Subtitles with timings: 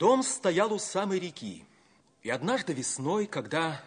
[0.00, 1.62] Дом стоял у самой реки.
[2.22, 3.82] И однажды весной, когда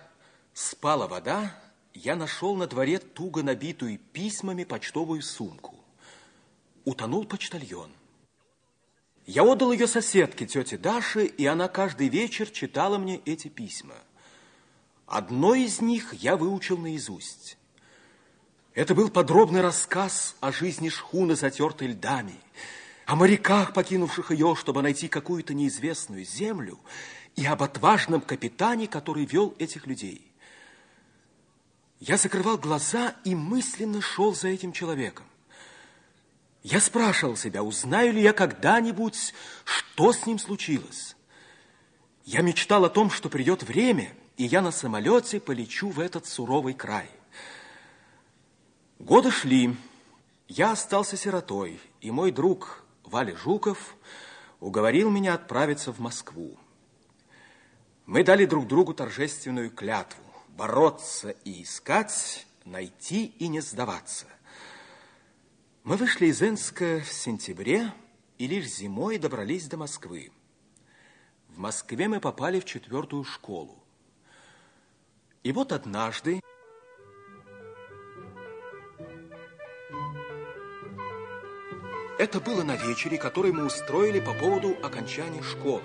[0.54, 1.60] спала вода,
[1.96, 5.76] я нашел на дворе туго набитую письмами почтовую сумку.
[6.86, 7.90] Утонул почтальон.
[9.26, 13.96] Я отдал ее соседке, тете Даше, и она каждый вечер читала мне эти письма.
[15.08, 17.58] Одно из них я выучил наизусть.
[18.76, 22.40] Это был подробный рассказ о жизни шхуны, затертой льдами,
[23.06, 26.80] о моряках, покинувших ее, чтобы найти какую-то неизвестную землю,
[27.36, 30.26] и об отважном капитане, который вел этих людей.
[32.00, 35.26] Я закрывал глаза и мысленно шел за этим человеком.
[36.62, 39.34] Я спрашивал себя, узнаю ли я когда-нибудь,
[39.66, 41.16] что с ним случилось.
[42.24, 46.74] Я мечтал о том, что придет время, и я на самолете полечу в этот суровый
[46.74, 47.10] край.
[49.00, 49.76] Годы шли,
[50.48, 52.83] я остался сиротой, и мой друг
[53.14, 53.96] Валя Жуков
[54.60, 56.58] уговорил меня отправиться в Москву.
[58.08, 60.24] Мы дали друг другу торжественную клятву
[60.58, 64.26] бороться и искать, найти и не сдаваться.
[65.84, 67.94] Мы вышли из Энска в сентябре
[68.40, 70.32] и лишь зимой добрались до Москвы.
[71.50, 73.78] В Москве мы попали в четвертую школу.
[75.44, 76.42] И вот однажды
[82.24, 85.84] Это было на вечере, который мы устроили по поводу окончания школы.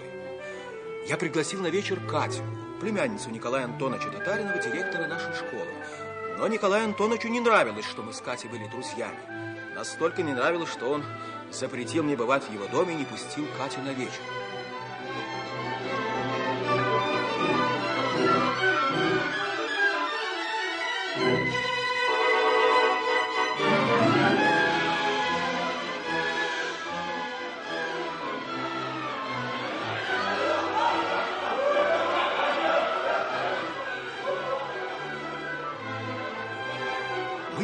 [1.09, 2.45] Я пригласил на вечер Катю,
[2.81, 5.67] племянницу Николая Антоновича Татаринова, директора нашей школы.
[6.39, 9.19] Но Николаю Антоновичу не нравилось, что мы с Катей были друзьями.
[9.75, 11.03] Настолько не нравилось, что он
[11.51, 14.23] запретил мне бывать в его доме и не пустил Катю на вечер.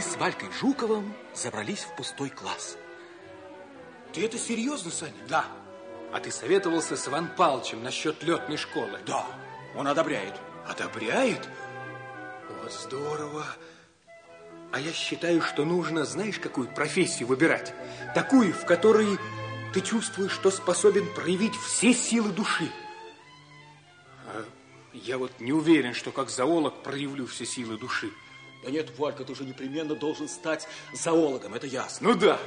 [0.05, 2.77] С Валькой Жуковым забрались в пустой класс.
[4.13, 5.15] Ты это серьезно, Саня?
[5.29, 5.47] Да,
[6.13, 9.01] А ты советовался с Иван Павловичем насчет летной школы?
[9.07, 9.27] да,
[9.75, 10.35] он одобряет.
[10.69, 11.49] Одобряет?
[12.63, 13.45] Вот здорово.
[14.71, 17.75] А я считаю, что нужно, знаешь, какую профессию выбирать?
[18.15, 19.19] Такую, в которой
[19.73, 22.71] ты чувствуешь, что способен проявить все силы души.
[24.29, 24.45] А
[24.93, 28.11] я вот не уверен, что как зоолог проявлю все силы души.
[28.65, 32.09] Да нет, Валька, ты уже непременно должен стать зоологом, это ясно.
[32.09, 32.39] Ну да.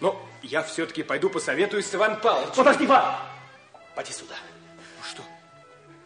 [0.00, 2.56] Но я все-таки пойду посоветуюсь с Иван Павловичем.
[2.56, 3.14] Подожди, Иван!
[3.94, 4.34] Поди сюда.
[4.98, 5.22] Ну что,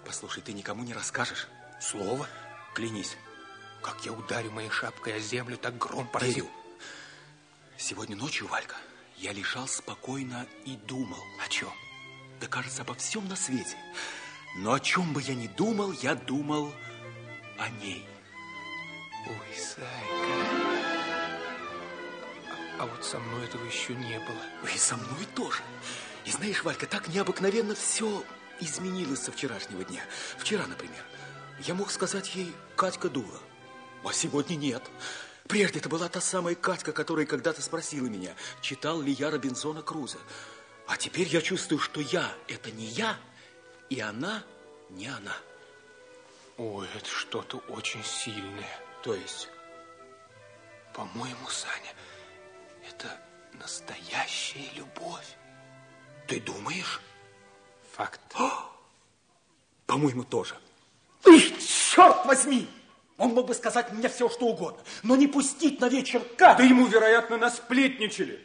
[0.04, 1.48] Послушай, ты никому не расскажешь?
[1.80, 2.26] слово?
[2.74, 3.16] Клянись.
[3.82, 6.44] Как я ударю моей шапкой о землю, так гром поразил.
[6.44, 6.50] Верю.
[7.78, 8.76] Сегодня ночью, Валька,
[9.16, 11.22] я лежал спокойно и думал.
[11.44, 11.70] О чем?
[12.40, 13.76] Да кажется, обо всем на свете.
[14.58, 16.72] Но о чем бы я ни думал, я думал
[17.58, 18.06] о ней.
[19.26, 19.86] Ой, Сайка.
[22.78, 24.70] А, а вот со мной этого еще не было.
[24.72, 25.62] И со мной тоже.
[26.24, 28.22] И знаешь, Валька, так необыкновенно все
[28.60, 30.02] изменилось со вчерашнего дня.
[30.38, 31.04] Вчера, например,
[31.60, 33.38] я мог сказать ей «Катька дура»,
[34.04, 34.82] а сегодня нет.
[35.48, 40.18] Прежде это была та самая Катька, которая когда-то спросила меня, читал ли я Робинзона Круза.
[40.86, 43.16] А теперь я чувствую, что я– это не я,
[43.90, 44.44] и она–
[44.90, 45.36] не она.
[46.58, 48.85] Ой, это что-то очень сильное.
[49.06, 49.48] То есть,
[50.92, 51.94] По-моему, Саня,
[52.90, 53.06] это
[53.52, 55.36] настоящая любовь.
[56.26, 57.00] ты думаешь?
[57.92, 58.20] Факт.
[59.86, 60.56] По-моему, тоже.
[61.24, 61.56] Ih,
[61.94, 62.68] черт возьми!
[63.16, 66.64] Он мог бы сказать мне все, что угодно, но не пустить на вечер Да Катю.
[66.64, 68.44] ему, вероятно, насплетничали.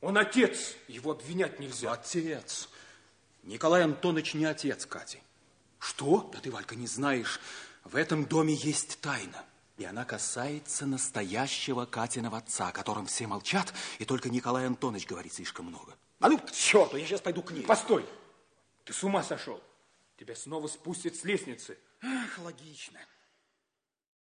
[0.00, 1.92] Он отец, его обвинять нельзя.
[1.92, 2.68] Отец.
[3.42, 5.20] Николай Антонович не отец Кати.
[5.80, 6.30] Что?
[6.32, 7.40] Да ты, Валька, не знаешь,
[7.82, 9.44] в этом доме есть тайна.
[9.78, 15.32] И она касается настоящего Катиного отца, о котором все молчат, и только Николай Антонович говорит
[15.32, 15.96] слишком много.
[16.18, 17.62] А ну, к черту, я сейчас пойду к ней.
[17.62, 18.04] Постой.
[18.84, 19.62] Ты с ума сошел.
[20.18, 21.78] Тебя снова спустят с лестницы.
[22.02, 22.98] Ах, логично.